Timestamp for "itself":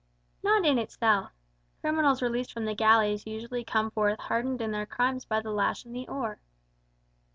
0.79-1.31